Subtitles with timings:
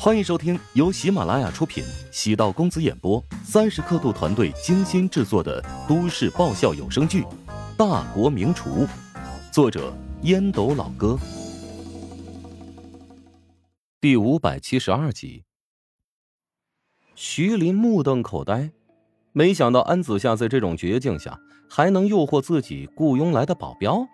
[0.00, 7.22] 欢迎收听由喜马拉雅出品、喜道公子演播、三十刻度团队精心制作的都市爆笑有声剧
[7.76, 8.86] 《大国名厨》，
[9.52, 9.92] 作者
[10.22, 11.18] 烟斗老哥，
[14.00, 15.42] 第五百七十二集。
[17.16, 18.70] 徐林目瞪口呆，
[19.32, 24.06] 没想到安子夏在这种绝境下还能诱惑自己雇佣来的保镖，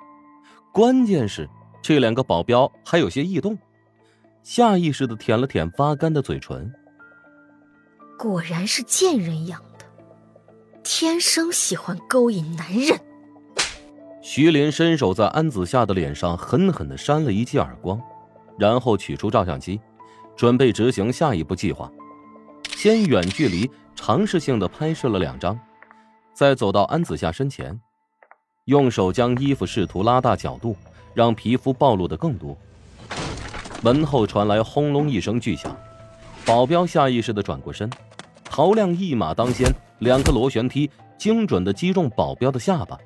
[0.72, 1.46] 关键是
[1.82, 3.58] 这两个保镖还有些异动。
[4.44, 6.70] 下意识的舔了舔发干的嘴唇，
[8.18, 9.86] 果然是贱人养的，
[10.82, 13.00] 天生喜欢勾引男人。
[14.20, 17.98] 徐林伸手在安子夏的脸上狠狠的扇了一记耳光，
[18.58, 19.80] 然后取出照相机，
[20.36, 21.90] 准备执行下一步计划。
[22.68, 25.58] 先远距离尝试性的拍摄了两张，
[26.34, 27.80] 再走到安子夏身前，
[28.66, 30.76] 用手将衣服试图拉大角度，
[31.14, 32.54] 让皮肤暴露的更多。
[33.84, 35.76] 门后传来轰隆一声巨响，
[36.46, 37.90] 保镖下意识的转过身，
[38.42, 42.98] 陶亮一马当先，两个螺旋踢精准的击中保镖的下巴。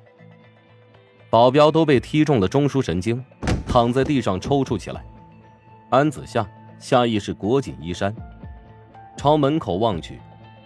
[1.29, 3.21] 保镖都被踢中了中枢神经，
[3.67, 5.03] 躺在地上抽搐起来。
[5.89, 8.15] 安子夏下意识裹紧衣衫，
[9.17, 10.17] 朝门口望去，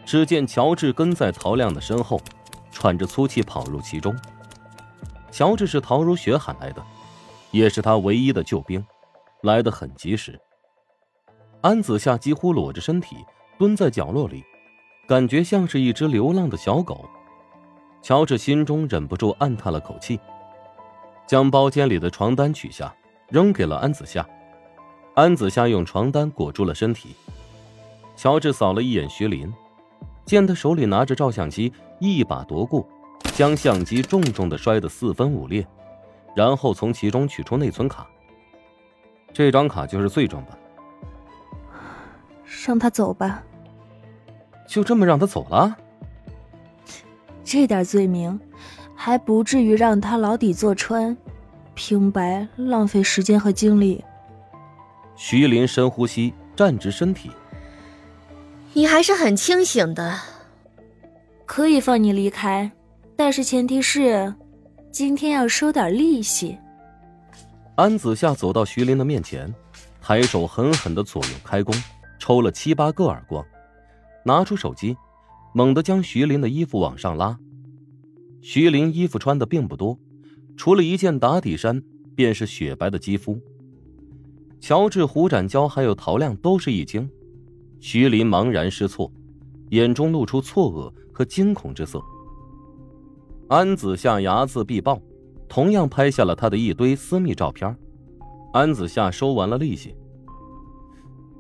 [0.06, 2.22] 只见乔治跟在陶亮的身后，
[2.72, 4.16] 喘着粗气跑入其中。
[5.32, 6.84] 乔治是陶如雪喊来的，
[7.50, 8.86] 也是他唯一的救兵。
[9.44, 10.40] 来得很及时。
[11.62, 13.18] 安子夏几乎裸着身体
[13.58, 14.44] 蹲在角落里，
[15.08, 17.06] 感觉像是一只流浪的小狗。
[18.02, 20.20] 乔治心中忍不住暗叹了口气，
[21.26, 22.94] 将包间里的床单取下，
[23.30, 24.28] 扔给了安子夏。
[25.16, 27.16] 安子夏用床单裹住了身体。
[28.16, 29.54] 乔治扫了一眼徐林，
[30.26, 32.86] 见他手里拿着照相机，一把夺过，
[33.36, 35.66] 将相机重重的摔得四分五裂，
[36.36, 38.08] 然后从其中取出内存卡。
[39.34, 40.58] 这张卡就是罪证吧？
[42.66, 43.44] 让他走吧。
[44.68, 45.76] 就这么让他走了？
[47.44, 48.40] 这点罪名，
[48.96, 51.16] 还不至于让他牢底坐穿，
[51.74, 54.04] 平白浪费时间和精力。
[55.16, 57.30] 徐林深呼吸，站直身体。
[58.74, 60.18] 你还是很清醒的。
[61.46, 62.72] 可以放你离开，
[63.16, 64.34] 但是前提是，
[64.92, 66.58] 今天要收点利息。
[67.76, 69.52] 安子夏走到徐林的面前，
[70.00, 71.74] 抬手狠狠的左右开弓，
[72.20, 73.44] 抽了七八个耳光，
[74.24, 74.96] 拿出手机，
[75.56, 77.36] 猛地将徐林的衣服往上拉。
[78.44, 79.98] 徐林衣服穿的并不多，
[80.56, 81.82] 除了一件打底衫，
[82.16, 83.42] 便是雪白的肌肤。
[84.60, 87.10] 乔治、胡展娇还有陶亮都是一惊，
[87.80, 89.12] 徐林茫然失措，
[89.72, 92.00] 眼中露出错愕和惊恐之色。
[93.48, 95.02] 安子夏睚眦必报。
[95.54, 97.78] 同样拍下了他的一堆私密照片，
[98.54, 99.96] 安子夏收完了利息。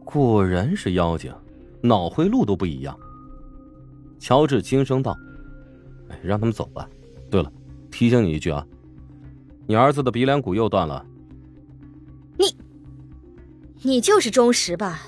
[0.06, 1.34] 果然是妖精，
[1.82, 2.96] 脑回路都不一样。
[4.20, 5.18] 乔治轻声道
[6.10, 6.88] ：“哎，让他们走吧。
[7.32, 7.52] 对了，
[7.90, 8.64] 提醒你一句啊，
[9.66, 11.04] 你儿子的鼻梁骨又断了。
[12.38, 12.56] 你，
[13.82, 15.02] 你就是钟石吧？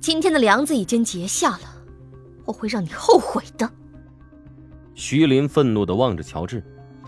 [0.00, 1.76] 今天的梁子已经结下了，
[2.44, 3.70] 我会让你后悔的。”
[4.96, 6.60] 徐林愤怒的望着乔治。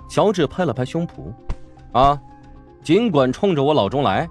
[0.08, 1.32] 乔治拍了拍胸脯，
[1.92, 2.20] 啊，
[2.82, 4.28] 尽管冲着我老钟来。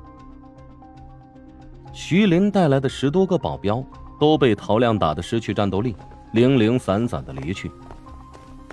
[1.94, 3.84] 徐林带来的十多个保镖
[4.20, 5.96] 都被陶亮打得失去战斗力，
[6.34, 7.72] 零零散散的离去。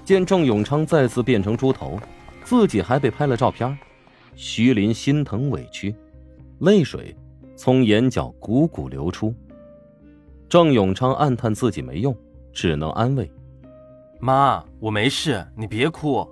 [0.04, 1.98] 见郑永昌再次变成猪头，
[2.42, 3.76] 自己还被拍了照片，
[4.34, 5.94] 徐林心疼委屈，
[6.59, 7.16] 泪水
[7.56, 9.34] 从眼角汩汩流出。
[10.48, 12.15] 郑永昌暗叹自己没用，
[12.53, 13.31] 只能安慰
[14.21, 16.28] ：“妈，我没事，你别哭。”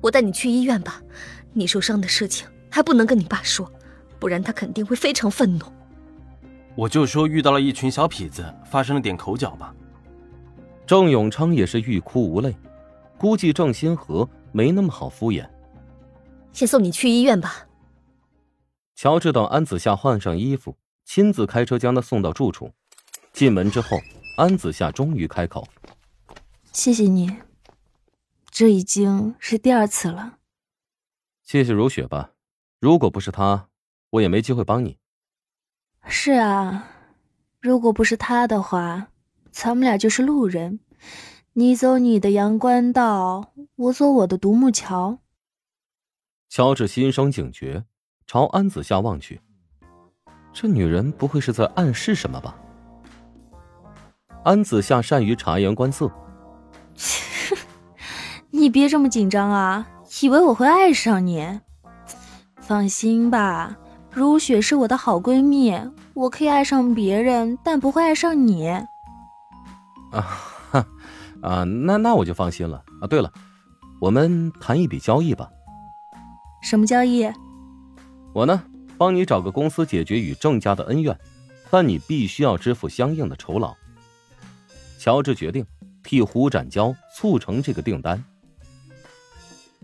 [0.00, 1.02] 我带你去医院吧，
[1.52, 3.70] 你受伤的事情还不能跟你爸说，
[4.18, 5.66] 不然他肯定会非常愤怒。
[6.74, 9.74] 我就说遇到了一群小痞子，发生了点口角吧。
[10.86, 12.54] 郑永昌也是欲哭无泪，
[13.18, 15.46] 估计郑新河没那么好敷衍。
[16.52, 17.66] 先送你去医院吧。
[18.96, 22.70] 乔治等安子夏换上衣服，亲自开车将她送到住处。
[23.32, 23.98] 进门之后，
[24.36, 25.66] 安子夏终于开口
[26.72, 27.34] ：“谢谢你。”
[28.60, 30.36] 这已经是第二次了。
[31.42, 32.32] 谢谢如雪吧，
[32.78, 33.68] 如果不是她，
[34.10, 34.98] 我也没机会帮你。
[36.04, 36.86] 是啊，
[37.58, 39.08] 如果不是她的话，
[39.50, 40.80] 咱们俩就是路人。
[41.54, 45.20] 你走你的阳关道，我走我的独木桥。
[46.50, 47.86] 乔治心生警觉，
[48.26, 49.40] 朝安子夏望去。
[50.52, 52.58] 这女人不会是在暗示什么吧？
[54.44, 56.12] 安子夏善于察言观色。
[58.60, 59.88] 你别这么紧张啊！
[60.20, 61.60] 以为我会爱上你？
[62.60, 63.74] 放心吧，
[64.12, 65.74] 如雪是我的好闺蜜，
[66.12, 68.68] 我可以爱上别人，但不会爱上你。
[68.68, 68.84] 啊
[70.12, 70.86] 哈
[71.40, 73.06] 啊，那那我就放心了啊。
[73.08, 73.32] 对了，
[73.98, 75.48] 我们谈一笔交易吧。
[76.60, 77.32] 什么交易？
[78.34, 78.62] 我呢，
[78.98, 81.18] 帮你找个公司解决与郑家的恩怨，
[81.70, 83.74] 但你必须要支付相应的酬劳。
[84.98, 85.64] 乔治决定
[86.02, 88.22] 替胡展娇促成这个订单。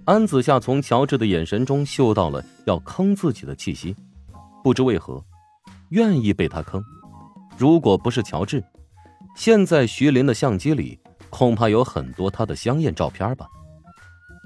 [0.07, 3.95] 安子夏从乔治的眼神中嗅到了要坑自己的气息。
[4.63, 5.21] 不知为何，
[5.89, 6.81] 愿意被他坑。
[7.59, 8.63] 如果不是乔治，
[9.35, 10.97] 现在徐林的相机里
[11.29, 13.49] 恐怕有很多他的香艳照片吧。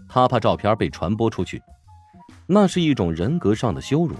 [0.09, 1.63] 他怕照片被传播出去，
[2.47, 4.17] 那是一种人格上的羞辱。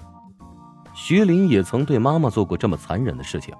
[0.95, 3.55] 徐林也曾对妈妈做过这么残忍的事情。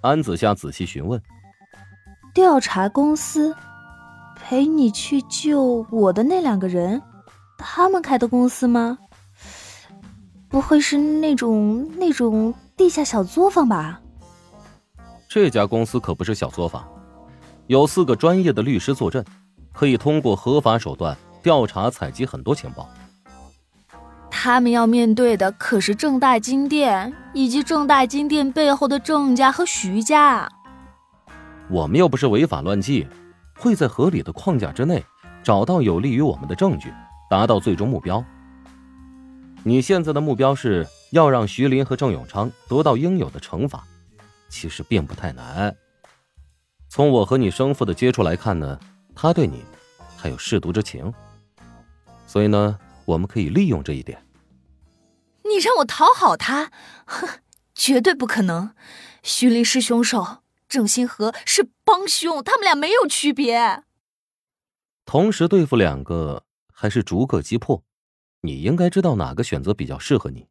[0.00, 1.22] 安子夏仔细询问
[2.34, 3.54] ：“调查公司，
[4.46, 7.00] 陪你去救我的那两个人，
[7.56, 8.98] 他们开的公司吗？”
[10.50, 14.02] 不会是那种那种地下小作坊吧？
[15.28, 16.86] 这家公司可不是小作坊，
[17.68, 19.24] 有四个专业的律师坐镇，
[19.72, 22.86] 可以通过合法手段调查采集很多情报。
[24.30, 30.46] 他们要面对的可是正大金店以及正大金店背后的郑家和徐家。
[31.70, 33.08] 我们又不是违法乱纪，
[33.56, 35.04] 会在合理的框架之内
[35.42, 36.92] 找到有利于我们的证据，
[37.30, 38.24] 达到最终目标。
[39.62, 43.82] 你现在的目标是要让徐林和郑永昌得到应有的惩罚，
[44.48, 45.74] 其实并不太难。
[46.88, 48.78] 从我和你生父的接触来看呢，
[49.14, 49.64] 他对你
[50.16, 51.12] 还有舐犊之情，
[52.26, 54.22] 所以呢，我们可以利用这一点。
[55.44, 56.70] 你让我讨好他，
[57.06, 57.28] 哼，
[57.74, 58.74] 绝对不可能。
[59.22, 60.38] 徐林是凶手，
[60.68, 63.84] 郑新河是帮凶，他们俩没有区别。
[65.04, 67.84] 同时对付两个，还是逐个击破？
[68.40, 70.48] 你应该知道哪个选择比较适合你。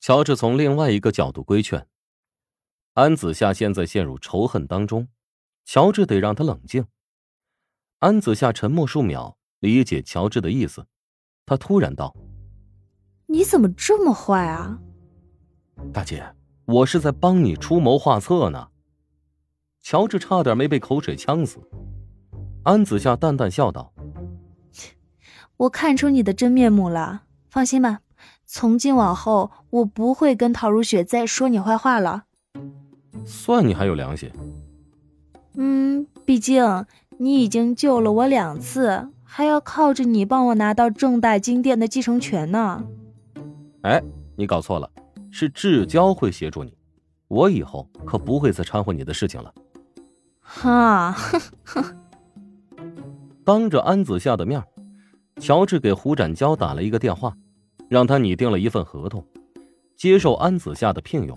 [0.00, 1.86] 乔治从另外一个角度规劝：
[2.94, 5.08] 安子夏现在陷入仇恨当中，
[5.64, 6.86] 乔治得让他冷静。
[8.00, 10.86] 安子夏沉默数秒，理解乔治的意思，
[11.46, 12.16] 他突然道
[13.28, 14.80] ：“你怎么这么坏啊？”
[15.94, 18.71] 大姐，我是在帮你出谋划策呢。
[19.82, 21.58] 乔治差点没被口水呛死。
[22.62, 23.92] 安子夏淡淡笑道。
[25.56, 28.00] 我看出你的真面目了，放心吧，
[28.46, 32.24] 从今往后我不会跟陶如雪再说你坏话了。
[33.24, 34.30] 算你还有良心。
[35.54, 36.64] 嗯，毕竟
[37.18, 42.84] 你已经救了我两次，还要靠着你帮我拿到正大金店的继承权呢。
[43.82, 44.02] 哎，
[44.36, 44.90] 你搞错了，
[45.30, 46.72] 是至交会协助你，
[47.28, 49.52] 我以后可不会再掺和你的事情了。
[50.54, 51.96] 哈，哼哼。
[53.44, 54.62] 当着安子夏的面。
[55.40, 57.34] 乔治给胡展娇打了一个电话，
[57.88, 59.26] 让他拟定了一份合同，
[59.96, 61.36] 接受安子夏的聘用，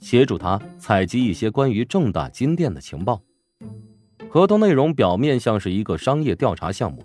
[0.00, 3.22] 协助他采集一些关于正大金店的情报。
[4.28, 7.02] 合同内容表面像是一个商业调查项目，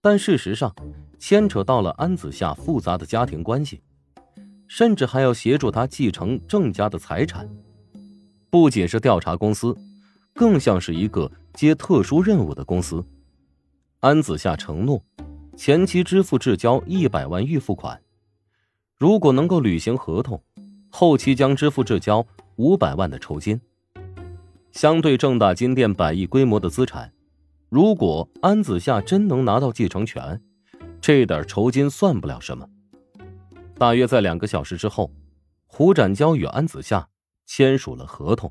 [0.00, 0.72] 但事实上
[1.18, 3.82] 牵扯到了安子夏复杂的家庭关系，
[4.68, 7.48] 甚至还要协助他继承郑家的财产。
[8.50, 9.76] 不仅是调查公司，
[10.34, 13.04] 更像是一个接特殊任务的公司。
[14.00, 15.02] 安子夏承诺。
[15.54, 18.00] 前期支付至交一百万预付款，
[18.96, 20.42] 如果能够履行合同，
[20.88, 23.60] 后期将支付至交五百万的酬金。
[24.72, 27.12] 相对正大金店百亿规模的资产，
[27.68, 30.40] 如果安子夏真能拿到继承权，
[31.02, 32.66] 这点酬金算不了什么。
[33.76, 35.12] 大约在两个小时之后，
[35.66, 37.06] 胡展娇与安子夏
[37.44, 38.50] 签署了合同。